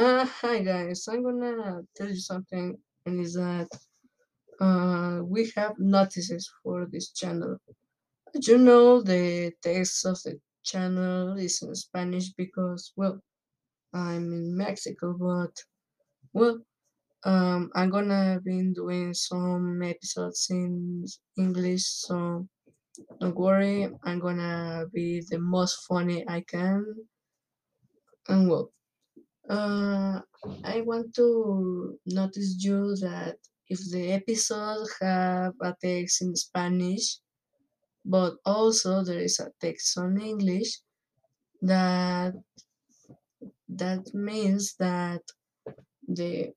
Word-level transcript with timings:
Uh, 0.00 0.24
hi 0.24 0.62
guys, 0.62 1.06
I'm 1.08 1.22
gonna 1.22 1.82
tell 1.94 2.08
you 2.08 2.16
something, 2.16 2.74
and 3.04 3.20
is 3.20 3.34
that 3.34 3.68
uh, 4.58 5.20
we 5.22 5.52
have 5.56 5.74
notices 5.78 6.50
for 6.62 6.86
this 6.90 7.10
channel. 7.12 7.58
As 8.34 8.48
you 8.48 8.56
know, 8.56 9.02
the 9.02 9.52
text 9.60 10.06
of 10.06 10.16
the 10.22 10.40
channel 10.64 11.36
is 11.36 11.60
in 11.60 11.74
Spanish 11.74 12.30
because, 12.32 12.94
well, 12.96 13.20
I'm 13.92 14.32
in 14.32 14.56
Mexico, 14.56 15.14
but 15.20 15.52
well, 16.32 16.60
um, 17.24 17.70
I'm 17.74 17.90
gonna 17.90 18.40
be 18.42 18.72
doing 18.72 19.12
some 19.12 19.82
episodes 19.82 20.46
in 20.48 21.04
English, 21.36 21.84
so 21.84 22.48
don't 23.20 23.36
worry, 23.36 23.86
I'm 24.04 24.18
gonna 24.18 24.86
be 24.94 25.20
the 25.28 25.38
most 25.38 25.84
funny 25.86 26.24
I 26.26 26.40
can, 26.40 26.86
and 28.28 28.48
well. 28.48 28.72
Uh, 29.50 30.20
I 30.64 30.80
want 30.82 31.12
to 31.16 31.98
notice 32.06 32.54
you 32.64 32.94
that 33.02 33.36
if 33.68 33.80
the 33.90 34.12
episode 34.12 34.86
have 35.00 35.54
a 35.60 35.74
text 35.82 36.22
in 36.22 36.36
Spanish, 36.36 37.18
but 38.04 38.34
also 38.46 39.02
there 39.02 39.18
is 39.18 39.40
a 39.40 39.50
text 39.60 39.98
on 39.98 40.20
English, 40.20 40.80
that 41.62 42.34
that 43.68 44.02
means 44.14 44.76
that 44.78 45.22
the 46.06 46.52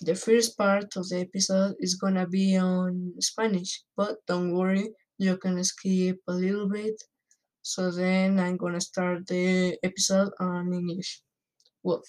the 0.00 0.14
first 0.14 0.56
part 0.56 0.96
of 0.96 1.08
the 1.10 1.20
episode 1.28 1.74
is 1.78 1.94
gonna 1.96 2.26
be 2.26 2.56
on 2.56 3.12
Spanish. 3.20 3.82
But 3.96 4.16
don't 4.26 4.52
worry, 4.56 4.88
you 5.18 5.36
can 5.36 5.62
skip 5.62 6.18
a 6.26 6.32
little 6.32 6.68
bit. 6.68 6.96
So 7.62 7.90
then 7.90 8.40
I'm 8.40 8.56
gonna 8.56 8.80
start 8.80 9.26
the 9.26 9.78
episode 9.82 10.32
on 10.40 10.72
English. 10.72 11.22
Well, 11.82 12.02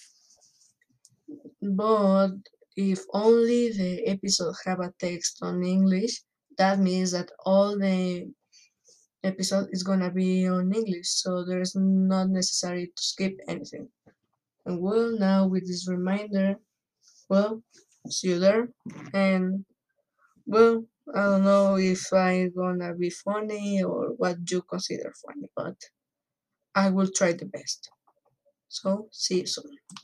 but 1.62 2.32
if 2.76 3.00
only 3.12 3.70
the 3.70 4.06
episode 4.06 4.54
have 4.64 4.80
a 4.80 4.92
text 4.98 5.38
on 5.42 5.64
English, 5.64 6.22
that 6.58 6.78
means 6.78 7.10
that 7.12 7.30
all 7.44 7.78
the 7.78 8.32
episode 9.24 9.68
is 9.72 9.82
gonna 9.82 10.10
be 10.10 10.46
on 10.48 10.72
English, 10.74 11.08
so 11.08 11.44
there's 11.44 11.74
not 11.76 12.28
necessary 12.30 12.86
to 12.86 13.02
skip 13.02 13.34
anything. 13.48 13.88
And 14.66 14.80
well, 14.80 15.18
now 15.18 15.46
with 15.48 15.66
this 15.66 15.88
reminder, 15.88 16.56
well, 17.28 17.62
see 18.08 18.28
you 18.30 18.38
there. 18.38 18.68
And 19.14 19.64
well, 20.46 20.84
I 21.14 21.22
don't 21.22 21.44
know 21.44 21.76
if 21.76 22.12
I'm 22.12 22.52
gonna 22.54 22.94
be 22.94 23.10
funny 23.10 23.82
or 23.82 24.14
what 24.16 24.38
you 24.50 24.62
consider 24.62 25.12
funny, 25.26 25.48
but 25.56 25.76
I 26.74 26.90
will 26.90 27.10
try 27.10 27.32
the 27.32 27.46
best. 27.46 27.90
So, 28.74 29.08
see 29.12 29.38
you 29.40 29.46
soon. 29.46 29.84